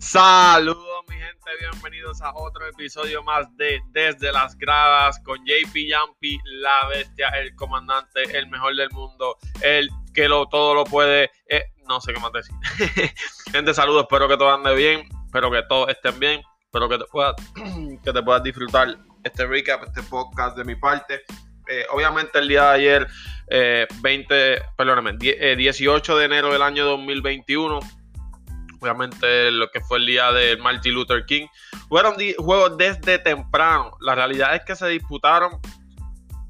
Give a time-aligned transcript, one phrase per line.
[0.00, 6.38] Saludos mi gente, bienvenidos a otro episodio más de Desde las Gradas con JP Yampi,
[6.44, 11.64] la bestia, el comandante, el mejor del mundo, el que lo, todo lo puede, eh,
[11.86, 12.54] no sé qué más decir.
[13.52, 17.04] gente, saludos, espero que todo ande bien, espero que todos estén bien, espero que te
[17.04, 17.34] puedas,
[18.02, 21.24] que te puedas disfrutar este recap, este podcast de mi parte.
[21.68, 23.06] Eh, obviamente el día de ayer,
[24.00, 27.80] 20, eh, perdóname, 18 de enero del año 2021
[28.80, 31.46] obviamente lo que fue el día del Martin Luther King.
[31.88, 33.96] Fueron juegos desde temprano.
[34.00, 35.60] La realidad es que se disputaron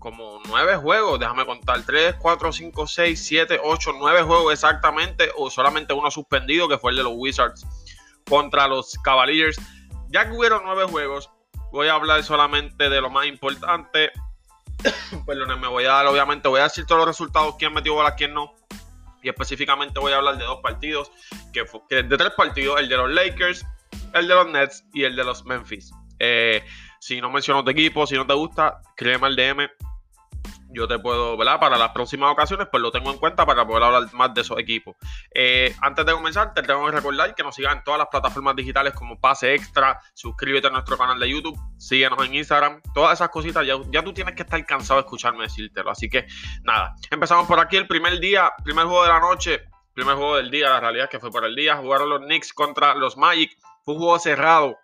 [0.01, 5.51] como nueve juegos, déjame contar, 3, 4, 5, 6, 7, 8, 9 juegos exactamente, o
[5.51, 7.66] solamente uno suspendido, que fue el de los Wizards
[8.29, 9.60] contra los Cavaliers.
[10.09, 11.30] Ya que hubieron nueve juegos,
[11.71, 14.10] voy a hablar solamente de lo más importante.
[15.27, 18.15] Perdón, me voy a dar, obviamente, voy a decir todos los resultados, quién metió bola,
[18.15, 18.55] quién no.
[19.23, 21.13] Y específicamente voy a hablar de dos partidos,
[21.52, 21.65] que,
[22.02, 23.66] de tres partidos, el de los Lakers,
[24.15, 25.92] el de los Nets y el de los Memphis.
[26.18, 26.62] Eh,
[27.01, 29.68] si no menciono tu equipo, si no te gusta, créeme al DM
[30.73, 31.59] yo te puedo, ¿verdad?
[31.59, 34.59] Para las próximas ocasiones, pues lo tengo en cuenta para poder hablar más de esos
[34.59, 34.96] equipos.
[35.34, 38.57] Eh, antes de comenzar, te tengo que recordar que nos sigan en todas las plataformas
[38.57, 43.30] digitales como Pase Extra, suscríbete a nuestro canal de YouTube, síguenos en Instagram, todas esas
[43.30, 45.90] cositas, ya, ya tú tienes que estar cansado de escucharme decírtelo.
[45.90, 46.26] Así que
[46.62, 49.62] nada, empezamos por aquí el primer día, primer juego de la noche,
[49.95, 52.52] primer juego del día, la realidad es que fue por el día, jugaron los Knicks
[52.52, 54.79] contra los Magic, fue un juego cerrado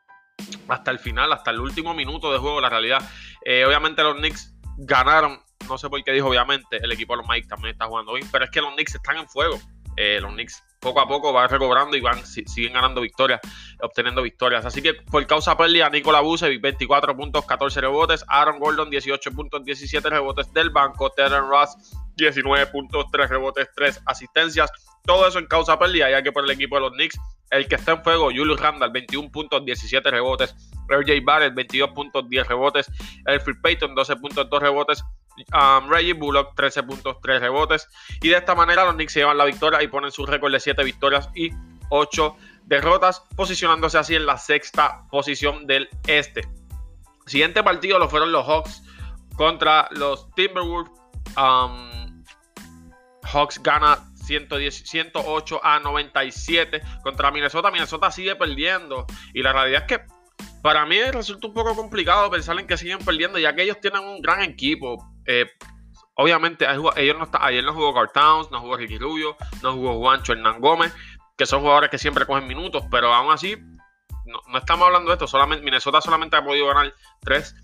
[0.69, 3.01] hasta el final, hasta el último minuto de juego, la realidad.
[3.45, 7.29] Eh, obviamente los Knicks ganaron no sé por qué dijo, obviamente, el equipo de los
[7.29, 9.59] Mike también está jugando bien, pero es que los Knicks están en fuego.
[9.97, 13.41] Eh, los Knicks poco a poco van recobrando y van siguen ganando victorias,
[13.81, 14.65] obteniendo victorias.
[14.65, 19.65] Así que por causa pérdida, Nicola Bucevic 24 puntos, 14 rebotes, Aaron Gordon 18 puntos,
[19.65, 21.77] 17 rebotes del banco, Terren Ross
[22.17, 24.71] 19 puntos, 3 rebotes, 3 asistencias.
[25.05, 27.19] Todo eso en causa pérdida, ya que por el equipo de los Knicks,
[27.51, 30.55] el que está en fuego, Julius Randall 21 puntos, 17 rebotes,
[30.89, 32.91] RJ Barrett 22 puntos, 10 rebotes,
[33.27, 35.05] Elfrid Payton 12 puntos, 2 rebotes,
[35.53, 37.89] Um, Reggie Bullock 13 puntos, 3 rebotes.
[38.23, 40.61] Y de esta manera los Knicks se llevan la victoria y ponen su récord de
[40.61, 41.51] 7 victorias y
[41.91, 46.49] 8 derrotas, posicionándose así en la sexta posición del este.
[47.27, 48.83] Siguiente partido lo fueron los Hawks
[49.37, 50.93] contra los Timberwolves.
[51.37, 52.25] Um,
[53.23, 57.71] Hawks gana 110, 108 a 97 contra Minnesota.
[57.71, 59.07] Minnesota sigue perdiendo.
[59.35, 60.05] Y la realidad es que
[60.63, 64.03] para mí resulta un poco complicado pensar en que siguen perdiendo, ya que ellos tienen
[64.03, 65.16] un gran equipo.
[65.27, 65.51] Eh,
[66.15, 66.67] obviamente,
[66.97, 70.33] ellos no está, ayer no jugó Carl Towns, no jugó Ricky Rubio, no jugó Juancho
[70.33, 70.95] Hernán Gómez,
[71.37, 73.57] que son jugadores que siempre cogen minutos, pero aún así,
[74.27, 75.27] no, estamos hablando de esto.
[75.27, 77.55] Solamente, Minnesota solamente ha podido ganar tres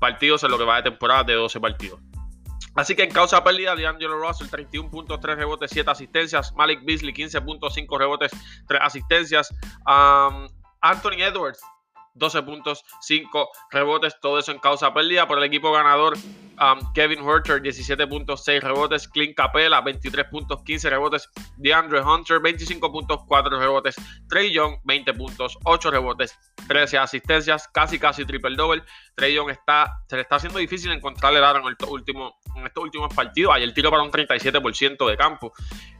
[0.00, 2.00] partidos en lo que va de temporada de 12 partidos.
[2.74, 6.52] Así que en causa pérdida de Angelo Russell, 31 puntos, 3 rebotes, 7 asistencias.
[6.54, 8.32] Malik Beasley, 15.5 rebotes,
[8.68, 9.54] 3 asistencias.
[10.80, 11.60] Anthony Edwards,
[12.14, 16.16] 12 puntos, 5 rebotes, todo eso en causa pérdida por el equipo ganador.
[16.60, 19.08] Um, Kevin Hurter, 17 puntos, 6 rebotes.
[19.08, 21.30] Clint Capela, 23 puntos, 15 rebotes.
[21.56, 23.96] DeAndre Hunter, 25 puntos, 4 rebotes.
[24.28, 26.38] Trey Young, 20 puntos, 8 rebotes,
[26.68, 28.82] 13 asistencias, casi casi triple double.
[29.14, 32.84] Trey Young está, se le está haciendo difícil encontrarle el en, el último, en estos
[32.84, 33.54] últimos partidos.
[33.54, 35.54] Ayer tiro para un 37% de campo.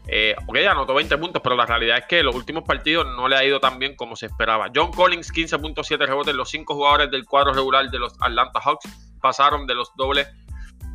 [0.07, 3.37] Eh, ok, anotó 20 puntos, pero la realidad es que los últimos partidos no le
[3.37, 4.71] ha ido tan bien como se esperaba.
[4.75, 6.35] John Collins, 15.7 rebotes.
[6.35, 8.87] Los 5 jugadores del cuadro regular de los Atlanta Hawks
[9.23, 10.29] pasaron de los dobles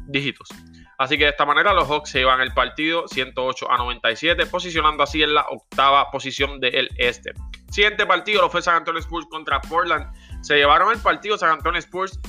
[0.08, 0.50] dígitos.
[0.98, 5.04] Así que de esta manera los Hawks se llevan el partido 108 a 97, posicionando
[5.04, 7.34] así en la octava posición del este.
[7.70, 10.08] Siguiente partido lo fue San Antonio Spurs contra Portland.
[10.42, 12.20] Se llevaron el partido San Antonio Spurs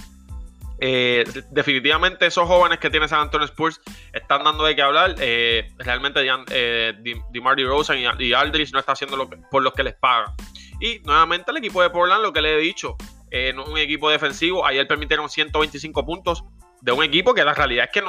[0.78, 3.80] eh, definitivamente esos jóvenes que tiene San Antonio Spurs
[4.12, 5.14] están dando de qué hablar.
[5.18, 6.20] Eh, realmente
[6.50, 6.94] eh,
[7.32, 10.34] DeMar y, y, Aldridge no está haciendo lo por los que les pagan.
[10.80, 12.96] Y nuevamente el equipo de Portland, lo que le he dicho,
[13.30, 14.66] es un equipo defensivo.
[14.66, 16.44] Ayer permitieron 125 puntos
[16.86, 18.04] de un equipo que la realidad es que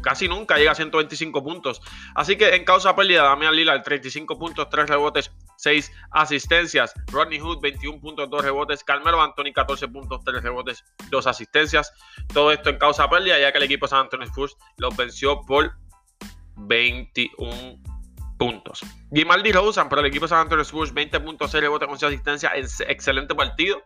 [0.00, 1.82] casi nunca llega a 125 puntos.
[2.14, 6.94] Así que en causa pérdida, Damian Lillard 35 puntos, 3 rebotes, 6 asistencias.
[7.10, 8.84] Rodney Hood 21 puntos, 2 rebotes.
[8.84, 11.92] Carmelo Anthony 14 puntos, 3 rebotes, 2 asistencias.
[12.32, 15.72] Todo esto en causa pérdida, ya que el equipo San Antonio Spurs lo venció por
[16.58, 17.82] 21
[18.38, 18.82] puntos.
[19.12, 22.80] Gimaldi Rosen para el equipo San Antonio Spurs 20 puntos, 6 rebotes, 11 asistencias.
[22.86, 23.82] Excelente partido.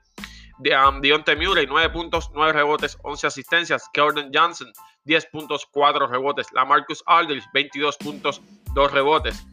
[0.58, 3.90] Um, Dionte Murray, 9 puntos, 9 rebotes, 11 asistencias.
[3.94, 4.72] Jordan Johnson,
[5.04, 6.46] 10 puntos, 4 rebotes.
[6.52, 8.40] Lamarcus Aldridge, 22 puntos,
[8.74, 9.44] 2 rebotes.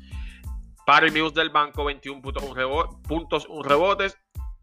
[0.85, 4.17] Barry Mills del banco, 21 puntos, 1 puntos, 1 rebotes.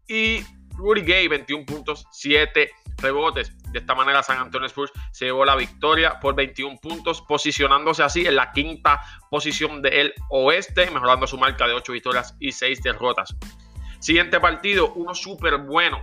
[0.07, 0.43] Y
[0.75, 3.53] Rudy Gay, 21 puntos, 7 rebotes.
[3.71, 8.25] De esta manera, San Antonio Spurs se llevó la victoria por 21 puntos, posicionándose así
[8.25, 13.35] en la quinta posición del oeste, mejorando su marca de 8 victorias y 6 derrotas.
[13.99, 15.99] Siguiente partido, uno súper bueno.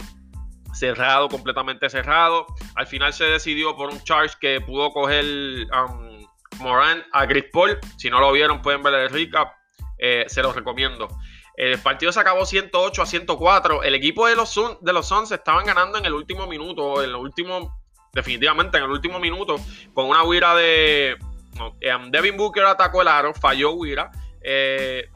[0.77, 2.47] Cerrado, completamente cerrado.
[2.75, 6.27] Al final se decidió por un charge que pudo coger um,
[6.59, 7.79] Moran a Chris Paul.
[7.97, 9.53] Si no lo vieron, pueden ver el recap.
[9.99, 11.09] Eh, se los recomiendo.
[11.57, 13.83] El partido se acabó 108 a 104.
[13.83, 17.11] El equipo de los, Suns, de los Suns estaban ganando en el último minuto, en
[17.11, 17.81] el último,
[18.13, 19.57] definitivamente en el último minuto,
[19.95, 21.17] con una huira de.
[21.81, 24.11] Em, Devin Booker atacó el aro, falló huira.
[24.43, 25.09] Eh,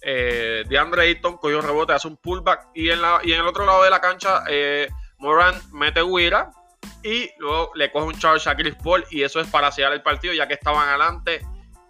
[0.00, 2.68] eh, DeAndre Ayton cogió rebote, hace un pullback.
[2.74, 6.50] Y en, el otro lado de la cancha, eh, Moran mete huira.
[7.02, 9.04] Y luego le coge un charge a Chris Paul.
[9.10, 11.42] Y eso es para sellar el partido, ya que estaban adelante.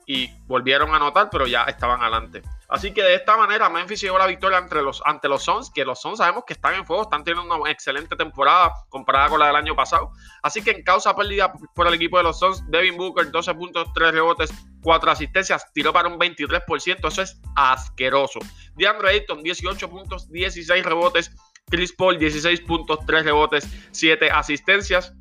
[0.08, 2.42] Y volvieron a anotar, pero ya estaban adelante.
[2.68, 5.84] Así que de esta manera Memphis llegó la victoria entre los, ante los Suns, que
[5.84, 9.46] los Suns sabemos que están en fuego, están teniendo una excelente temporada comparada con la
[9.46, 10.12] del año pasado.
[10.42, 13.88] Así que en causa perdida por el equipo de los Suns, Devin Booker 12 puntos,
[13.94, 14.50] 3 rebotes,
[14.82, 18.40] 4 asistencias, tiró para un 23%, eso es asqueroso.
[18.76, 21.34] DeAndre Ayton 18 puntos, 16 rebotes,
[21.70, 25.14] Chris Paul 16 puntos, 3 rebotes, 7 asistencias.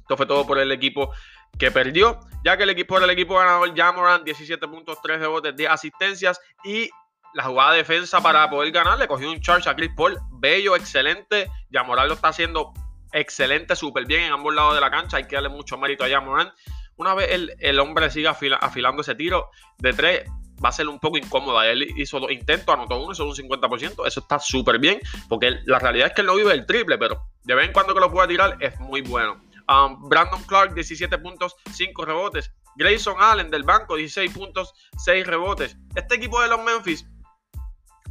[0.00, 1.12] Esto fue todo por el equipo
[1.58, 5.56] que perdió, ya que el equipo era el equipo ganador, Jamoran, 17 puntos, 3 rebotes,
[5.56, 6.90] 10 asistencias y
[7.34, 10.74] la jugada de defensa para poder ganar, le cogió un charge a Chris Paul, bello,
[10.74, 12.72] excelente, Jamoran lo está haciendo
[13.12, 16.08] excelente, súper bien en ambos lados de la cancha, hay que darle mucho mérito a
[16.08, 16.52] Jamoran.
[16.96, 20.24] Una vez el, hombre siga afilando ese tiro de 3,
[20.62, 21.66] va a ser un poco incómoda.
[21.66, 24.06] Él hizo dos intentos, anotó uno, es un 50%.
[24.06, 27.22] Eso está súper bien, porque la realidad es que él no vive el triple, pero
[27.42, 29.40] de vez en cuando que lo pueda tirar es muy bueno.
[29.70, 32.52] Um, Brandon Clark, 17 puntos, 5 rebotes.
[32.74, 35.76] Grayson Allen del banco, 16 puntos, 6 rebotes.
[35.94, 37.06] Este equipo de los Memphis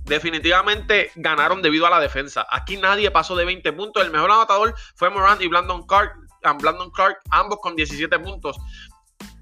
[0.05, 2.47] definitivamente ganaron debido a la defensa.
[2.49, 4.05] Aquí nadie pasó de 20 puntos.
[4.05, 6.13] El mejor anotador fue Morant y Brandon Clark,
[6.45, 8.57] um, Brandon Clark ambos con 17 puntos.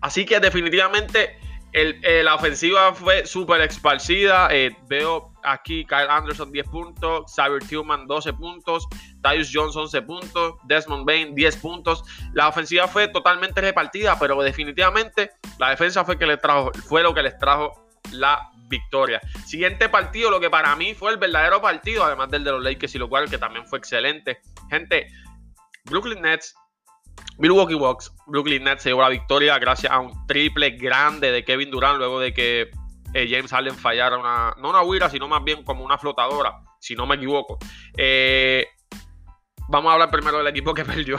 [0.01, 1.37] Así que definitivamente
[1.73, 4.47] eh, la ofensiva fue súper esparcida.
[4.51, 8.87] Eh, veo aquí Kyle Anderson 10 puntos, Xavier Tillman 12 puntos,
[9.21, 12.03] Tyus Jones 11 puntos, Desmond Bain 10 puntos.
[12.33, 17.13] La ofensiva fue totalmente repartida, pero definitivamente la defensa fue, que le trajo, fue lo
[17.13, 19.21] que les trajo la victoria.
[19.45, 22.95] Siguiente partido, lo que para mí fue el verdadero partido, además del de los Lakers
[22.95, 24.41] y lo cual que también fue excelente.
[24.69, 25.07] Gente,
[25.85, 26.55] Brooklyn Nets
[27.37, 31.69] Milwaukee Bucks, Brooklyn Nets se llevó la victoria gracias a un triple grande de Kevin
[31.69, 32.71] Durant luego de que
[33.13, 36.95] eh, James Harden fallara una, no una huira, sino más bien como una flotadora, si
[36.95, 37.57] no me equivoco.
[37.97, 38.65] Eh,
[39.69, 41.17] Vamos a hablar primero del equipo que perdió.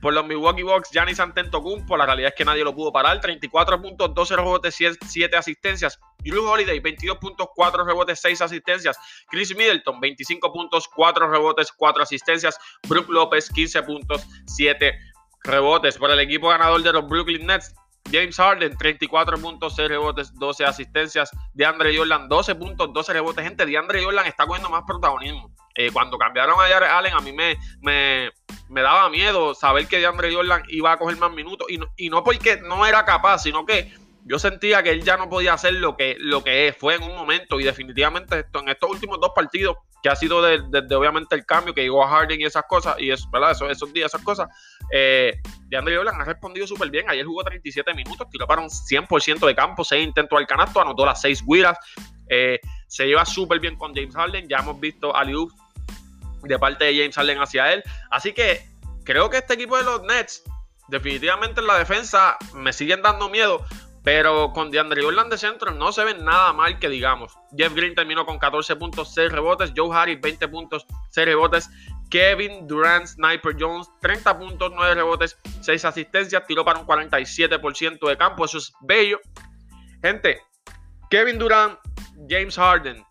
[0.00, 3.20] Por los Milwaukee Bucks, Giannis Antetokounmpo, la realidad es que nadie lo pudo parar.
[3.20, 6.00] 34 puntos, 12 rebotes, 7 asistencias.
[6.18, 8.98] Drew Holiday, 22 puntos, 4 rebotes, 6 asistencias.
[9.28, 12.58] Chris Middleton, 25 puntos, 4 rebotes, 4 asistencias.
[12.88, 14.98] Brook López, 15 puntos, 7
[15.44, 15.96] rebotes.
[15.96, 17.74] Por el equipo ganador de los Brooklyn Nets,
[18.10, 21.30] James Harden, 34 puntos, 6 rebotes, 12 asistencias.
[21.52, 23.44] DeAndre Jordan, 12 puntos, 12 rebotes.
[23.44, 25.50] Gente, DeAndre Jordan está cogiendo más protagonismo.
[25.74, 30.32] Eh, cuando cambiaron a Jared Allen, a mí me, me, daba miedo saber que DeAndre
[30.32, 31.66] Jordan iba a coger más minutos.
[31.70, 33.92] Y no, y no porque no era capaz, sino que
[34.26, 37.14] yo sentía que él ya no podía hacer lo que, lo que fue en un
[37.14, 37.60] momento.
[37.60, 41.82] Y definitivamente en estos últimos dos partidos, que ha sido desde obviamente el cambio que
[41.82, 43.10] llegó a Harden y esas cosas, y.
[43.10, 43.30] Esos,
[43.92, 44.48] días, esas cosas,
[44.92, 45.40] eh,
[45.70, 47.08] Jordan ha respondido súper bien.
[47.08, 51.04] Ayer jugó 37 minutos, tiró para un 100% de campo, 6 intentos al canasto, anotó
[51.04, 51.78] las 6 guiras.
[52.28, 54.48] Eh, se lleva súper bien con James Harden.
[54.48, 55.50] Ya hemos visto a Liu
[56.42, 57.82] de parte de James Harden hacia él.
[58.10, 58.66] Así que
[59.04, 60.42] creo que este equipo de los Nets,
[60.88, 63.64] definitivamente en la defensa, me siguen dando miedo.
[64.04, 67.36] Pero con DeAndre Jordan de centro no se ve nada mal que digamos.
[67.56, 69.72] Jeff Green terminó con 14 puntos, 6 rebotes.
[69.74, 71.70] Joe Harris 20 puntos, 6 rebotes.
[72.10, 76.46] Kevin Durant, Sniper Jones, 30 puntos, 9 rebotes, 6 asistencias.
[76.46, 78.44] Tiró para un 47% de campo.
[78.44, 79.18] Eso es bello.
[80.02, 80.38] Gente,
[81.08, 81.78] Kevin Durant,
[82.28, 83.02] James Harden,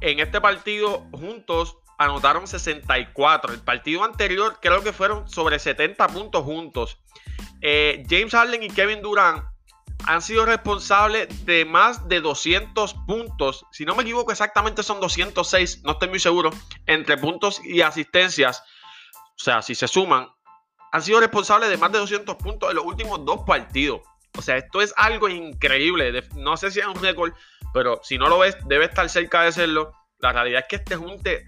[0.00, 3.52] en este partido juntos anotaron 64.
[3.52, 6.98] El partido anterior creo que fueron sobre 70 puntos juntos.
[7.62, 9.44] Eh, James Harden y Kevin Durant
[10.06, 13.64] han sido responsables de más de 200 puntos.
[13.70, 16.50] Si no me equivoco, exactamente son 206, no estoy muy seguro,
[16.86, 18.62] entre puntos y asistencias.
[19.36, 20.28] O sea, si se suman,
[20.90, 24.00] han sido responsables de más de 200 puntos en los últimos dos partidos.
[24.36, 26.22] O sea, esto es algo increíble.
[26.34, 27.32] No sé si es un récord,
[27.72, 29.92] pero si no lo ves, debe estar cerca de serlo.
[30.18, 31.46] La realidad es que este junte,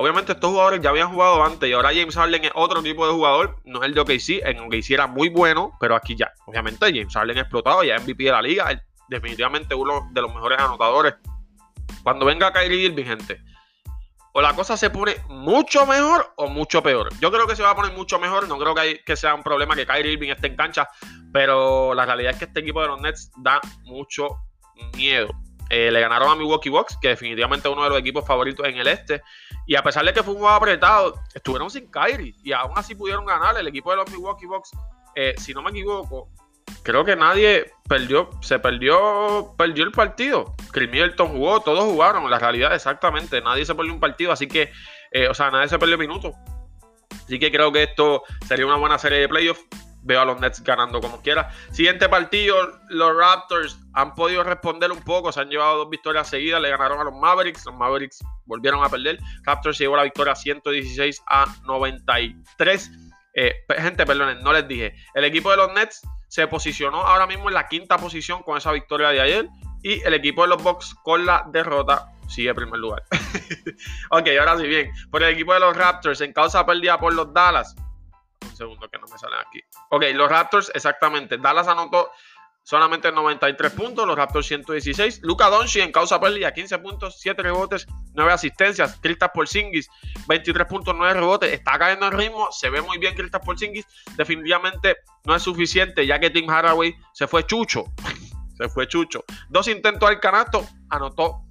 [0.00, 3.12] obviamente estos jugadores ya habían jugado antes y ahora James Harden es otro tipo de
[3.12, 6.86] jugador, no es el de OKC, en OKC era muy bueno, pero aquí ya, obviamente
[6.86, 11.16] James Harden ha explotado, ya MVP de la liga, definitivamente uno de los mejores anotadores.
[12.02, 13.42] Cuando venga Kyrie Irving, gente,
[14.32, 17.10] o la cosa se pone mucho mejor o mucho peor.
[17.20, 18.48] Yo creo que se va a poner mucho mejor.
[18.48, 20.88] No creo que, que, sea un problema que Kyrie Irving esté en cancha.
[21.32, 24.28] Pero la realidad es que este equipo de los Nets da mucho
[24.94, 25.28] miedo.
[25.70, 28.76] Eh, le ganaron a Milwaukee Bucks, que definitivamente es uno de los equipos favoritos en
[28.76, 29.22] el este.
[29.66, 32.96] Y a pesar de que fue un juego apretado, estuvieron sin Kyrie y aún así
[32.96, 33.56] pudieron ganar.
[33.56, 34.72] El equipo de los Milwaukee Bucks,
[35.14, 36.28] eh, si no me equivoco,
[36.82, 40.54] creo que nadie perdió, se perdió, perdió el partido.
[40.72, 44.72] Chris Middleton jugó, todos jugaron, la realidad exactamente, nadie se perdió un partido, así que,
[45.12, 46.34] eh, o sea, nadie se perdió minutos.
[47.24, 49.64] Así que creo que esto sería una buena serie de playoffs.
[50.02, 51.50] Veo a los Nets ganando como quiera.
[51.72, 52.56] Siguiente partido,
[52.88, 55.30] los Raptors han podido responder un poco.
[55.32, 56.60] Se han llevado dos victorias seguidas.
[56.60, 57.66] Le ganaron a los Mavericks.
[57.66, 59.18] Los Mavericks volvieron a perder.
[59.44, 62.90] Raptors llevó la victoria 116 a 93.
[63.34, 64.94] Eh, gente, perdonen, no les dije.
[65.14, 68.72] El equipo de los Nets se posicionó ahora mismo en la quinta posición con esa
[68.72, 69.48] victoria de ayer.
[69.82, 73.02] Y el equipo de los Bucks con la derrota sigue en primer lugar.
[74.10, 74.90] ok, ahora sí bien.
[75.10, 77.74] Por el equipo de los Raptors en causa perdida por los Dallas.
[78.42, 79.60] Un segundo que no me sale aquí.
[79.90, 81.38] Ok, los Raptors, exactamente.
[81.38, 82.10] Dallas anotó
[82.62, 85.20] solamente 93 puntos, los Raptors 116.
[85.22, 88.98] Luca Doncic en causa perdida, 15 puntos, 7 rebotes, 9 asistencias.
[89.00, 89.88] Kristaps Porzingis,
[90.28, 91.52] 23 puntos, 9 rebotes.
[91.52, 93.86] Está cayendo el ritmo, se ve muy bien Kristaps Porzingis.
[94.16, 97.84] Definitivamente no es suficiente, ya que Tim Haraway se fue chucho.
[98.56, 99.24] se fue chucho.
[99.48, 101.42] Dos intentos al canasto, anotó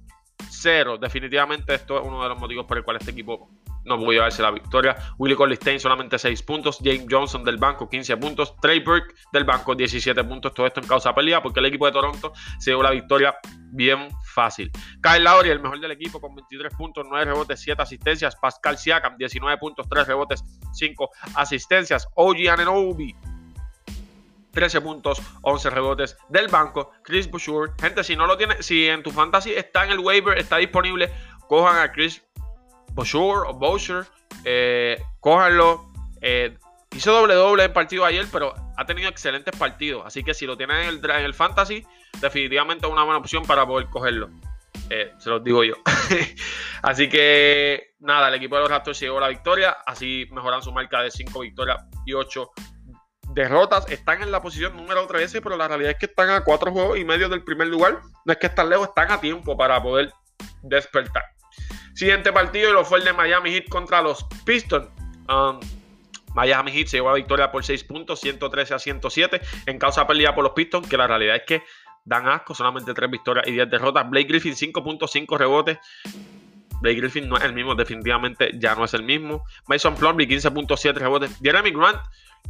[0.48, 0.98] cero.
[0.98, 3.50] Definitivamente esto es uno de los motivos por el cual este equipo
[3.84, 4.96] no pudo llevarse la victoria.
[5.18, 6.78] Willie Collistein solamente 6 puntos.
[6.82, 8.56] James Johnson del banco 15 puntos.
[8.60, 10.52] Trey Burke del banco 17 puntos.
[10.54, 13.34] Todo esto en causa pelea porque el equipo de Toronto se llevó la victoria
[13.72, 14.70] bien fácil.
[15.02, 18.36] Kyle Lowry, el mejor del equipo con 23 puntos, 9 rebotes, 7 asistencias.
[18.36, 22.08] Pascal Siakam 19 puntos, 3 rebotes, 5 asistencias.
[22.14, 23.14] OG Ananobi
[24.52, 26.92] 13 puntos, 11 rebotes del banco.
[27.02, 27.72] Chris Boucher.
[27.80, 31.10] Gente, si no lo tiene, si en tu fantasy está en el waiver, está disponible,
[31.48, 32.22] cojan a Chris
[32.94, 34.06] Boucher o Boucher.
[34.44, 35.84] Eh, cójanlo.
[36.20, 36.56] Eh,
[36.94, 40.04] hizo doble doble en partido ayer, pero ha tenido excelentes partidos.
[40.06, 41.86] Así que si lo tienen en el, en el fantasy,
[42.20, 44.30] definitivamente es una buena opción para poder cogerlo.
[44.88, 45.74] Eh, se los digo yo.
[46.82, 49.76] así que nada, el equipo de los Raptors llegó la victoria.
[49.86, 52.50] Así mejoran su marca de 5 victorias y 8
[53.32, 53.88] derrotas.
[53.88, 56.98] Están en la posición número 13, pero la realidad es que están a 4 juegos
[56.98, 58.00] y medio del primer lugar.
[58.24, 60.12] No es que están lejos, están a tiempo para poder
[60.62, 61.24] despertar.
[62.00, 64.88] Siguiente partido lo fue el de Miami Heat contra los Pistons.
[65.28, 65.60] Um,
[66.34, 69.38] Miami Heat se llevó la victoria por 6 puntos, 113 a 107.
[69.66, 71.62] En causa perdida por los Pistons, que la realidad es que
[72.06, 74.08] dan asco, solamente 3 victorias y 10 derrotas.
[74.08, 75.76] Blake Griffin 5.5 rebotes.
[76.80, 79.44] Blake Griffin no es el mismo, definitivamente ya no es el mismo.
[79.68, 81.36] Mason Plumlee 15.7 rebotes.
[81.42, 82.00] Jeremy Grant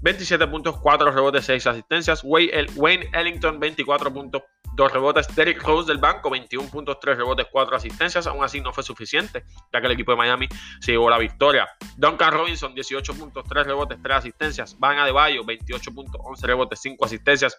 [0.03, 2.23] 27 puntos, 4 rebotes, 6 asistencias.
[2.25, 4.43] Wayne Ellington 24 puntos,
[4.75, 5.35] 2 rebotes.
[5.35, 8.27] Derrick Rose del banco 21 puntos, 3 rebotes, 4 asistencias.
[8.27, 10.49] Aún así no fue suficiente, ya que el equipo de Miami
[10.81, 11.69] se llevó la victoria.
[11.97, 14.79] Duncan Robinson 18 puntos, 3 rebotes, 3 asistencias.
[14.79, 17.57] Van Adebayo 28 puntos, 11 rebotes, 5 asistencias.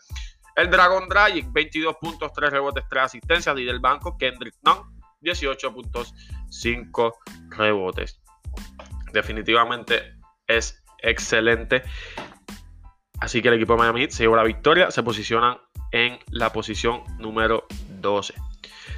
[0.55, 3.57] El Dragon Dragic 22 puntos, 3 rebotes, 3 asistencias.
[3.59, 6.13] Y del banco Kendrick Nunn 18 puntos,
[6.50, 7.19] 5
[7.50, 8.19] rebotes.
[9.13, 10.15] Definitivamente
[10.47, 11.84] es excelente.
[13.20, 15.58] Así que el equipo de Miami se llevó la victoria, se posicionan
[15.91, 17.67] en la posición número
[18.00, 18.34] 12.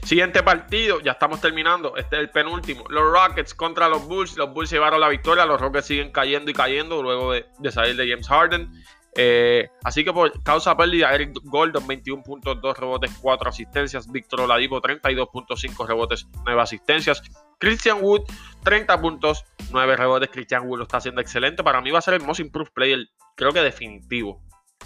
[0.03, 2.86] Siguiente partido, ya estamos terminando, este es el penúltimo.
[2.89, 6.53] Los Rockets contra los Bulls, los Bulls llevaron la victoria, los Rockets siguen cayendo y
[6.53, 8.69] cayendo luego de, de salir de James Harden.
[9.15, 14.12] Eh, así que por causa pérdida, Eric Gordon 21 puntos, 2 rebotes, 4 asistencias.
[14.12, 17.22] Víctor Oladipo 32.5 rebotes, 9 asistencias.
[17.60, 18.24] Christian Wood
[18.63, 20.29] 30 puntos, 9 rebotes.
[20.29, 21.63] Christian Wood lo está haciendo excelente.
[21.63, 24.41] Para mí va a ser el most improved player, creo que definitivo.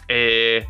[0.07, 0.65] Eh,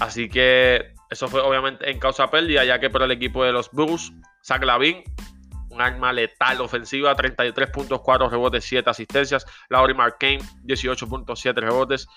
[0.00, 3.70] así que eso fue obviamente en causa pérdida, ya que por el equipo de los
[3.70, 4.12] Bulls,
[4.42, 5.04] Zach Lavin
[5.70, 9.46] un arma letal ofensiva, 33 puntos, 4 rebotes, 7 asistencias.
[9.68, 12.08] Laurie Markane, 18.7 rebotes.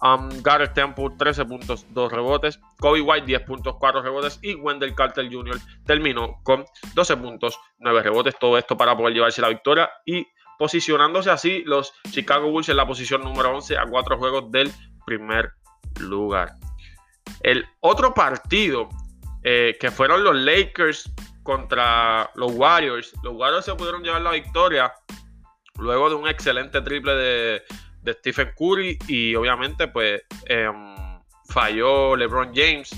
[0.00, 2.60] Um, Garrett Temple 13 puntos, 2 rebotes.
[2.78, 4.38] Kobe White 10 puntos, 4 rebotes.
[4.42, 5.58] Y Wendell Carter Jr.
[5.84, 6.64] terminó con
[6.94, 8.38] 12 puntos, 9 rebotes.
[8.38, 9.90] Todo esto para poder llevarse la victoria.
[10.06, 10.26] Y
[10.58, 14.70] posicionándose así los Chicago Bulls en la posición número 11 a 4 juegos del
[15.04, 15.52] primer
[16.00, 16.52] lugar.
[17.40, 18.88] El otro partido
[19.42, 21.10] eh, que fueron los Lakers
[21.42, 23.12] contra los Warriors.
[23.22, 24.92] Los Warriors se pudieron llevar la victoria
[25.78, 27.62] luego de un excelente triple de
[28.14, 30.96] Stephen Curry y obviamente pues em,
[31.48, 32.90] falló LeBron James.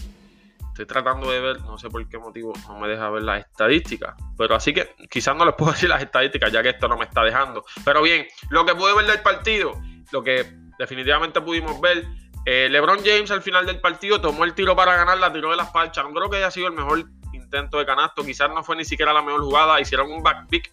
[0.68, 4.14] Estoy tratando de ver, no sé por qué motivo no me deja ver las estadísticas,
[4.38, 7.04] pero así que quizás no les puedo decir las estadísticas ya que esto no me
[7.04, 7.64] está dejando.
[7.84, 9.80] Pero bien, lo que pude ver del partido,
[10.12, 10.46] lo que
[10.78, 12.06] definitivamente pudimos ver,
[12.46, 15.56] eh, LeBron James al final del partido tomó el tiro para ganar, la tiró de
[15.56, 16.04] las palchas.
[16.04, 19.12] No creo que haya sido el mejor intento de canasto, quizás no fue ni siquiera
[19.12, 20.72] la mejor jugada, hicieron un backpick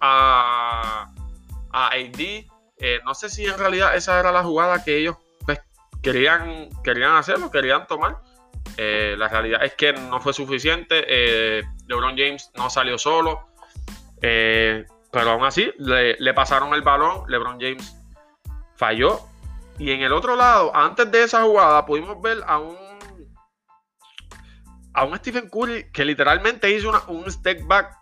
[0.00, 1.12] a,
[1.70, 2.51] a AD
[2.84, 5.60] eh, no sé si en realidad esa era la jugada que ellos pues,
[6.02, 8.18] querían, querían hacerlo, querían tomar.
[8.76, 11.04] Eh, la realidad es que no fue suficiente.
[11.06, 13.46] Eh, LeBron James no salió solo.
[14.20, 17.24] Pero aún así, le, pasaron el balón.
[17.28, 17.96] LeBron James
[18.74, 19.20] falló.
[19.78, 22.76] Y en el otro lado, antes de esa jugada, pudimos ver a un
[24.94, 28.01] a un Stephen Curry que literalmente hizo un step back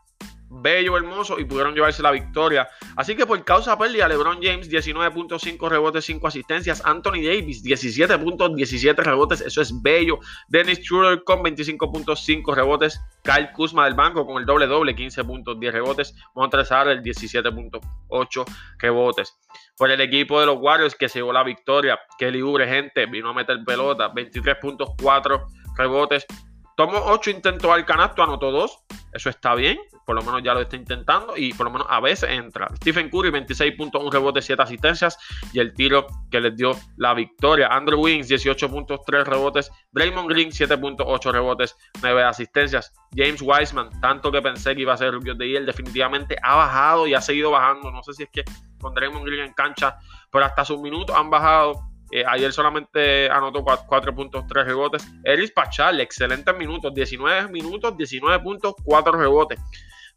[0.51, 2.69] bello, hermoso y pudieron llevarse la victoria.
[2.97, 6.83] Así que por causa pérdida, LeBron James 19.5 rebotes, 5 asistencias.
[6.85, 10.19] Anthony Davis 17.17 rebotes, eso es bello.
[10.49, 13.01] Dennis Schroeder con 25.5 rebotes.
[13.23, 16.15] Kyle Kuzma del banco con el doble doble, 15.10 rebotes.
[16.35, 18.45] Montres el 17.8
[18.79, 19.39] rebotes.
[19.77, 23.31] Por el equipo de los Warriors que se llevó la victoria, Kelly Ubre, gente, vino
[23.31, 26.27] a meter pelota, 23.4 rebotes.
[26.81, 28.79] Tomó 8 intentos al canasto, anotó 2.
[29.13, 29.79] Eso está bien
[30.11, 32.67] por lo menos ya lo está intentando y por lo menos a veces entra.
[32.79, 35.17] Stephen Curry, 26.1 rebotes, 7 asistencias
[35.53, 37.69] y el tiro que les dio la victoria.
[37.69, 39.71] Andrew Wiggins, 18.3 rebotes.
[39.93, 42.93] Draymond Green, 7.8 rebotes, 9 asistencias.
[43.15, 47.07] James Wiseman, tanto que pensé que iba a ser rookie de él, definitivamente ha bajado
[47.07, 47.93] y ha seguido bajando.
[47.93, 48.43] No sé si es que
[48.81, 49.97] con Draymond Green en cancha,
[50.33, 51.90] pero hasta sus minutos han bajado.
[52.13, 55.07] Eh, ayer solamente anotó 4.3 rebotes.
[55.25, 59.61] Eris Pachal, excelentes minutos, 19 minutos, 19.4 rebotes.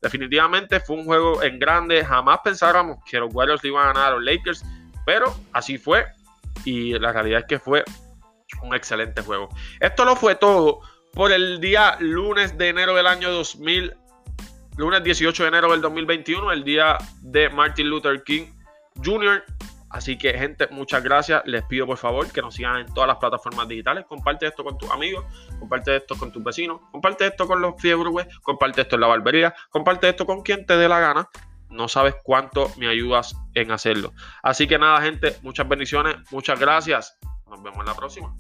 [0.02, 2.04] Definitivamente fue un juego en grande.
[2.04, 4.66] Jamás pensáramos que los Warriors le iban a ganar a los Lakers,
[5.06, 6.06] pero así fue.
[6.66, 7.84] Y la realidad es que fue
[8.62, 9.50] un excelente juego.
[9.80, 10.82] Esto lo fue todo
[11.14, 13.94] por el día lunes de enero del año 2000,
[14.78, 18.48] lunes 18 de enero del 2021, el día de Martin Luther King
[19.04, 19.44] Jr.
[19.94, 21.44] Así que, gente, muchas gracias.
[21.46, 24.06] Les pido por favor que nos sigan en todas las plataformas digitales.
[24.08, 25.24] Comparte esto con tus amigos,
[25.60, 29.54] comparte esto con tus vecinos, comparte esto con los fiebres, comparte esto en la barbería,
[29.70, 31.30] comparte esto con quien te dé la gana.
[31.70, 34.14] No sabes cuánto me ayudas en hacerlo.
[34.42, 37.16] Así que nada, gente, muchas bendiciones, muchas gracias.
[37.48, 38.36] Nos vemos en la próxima.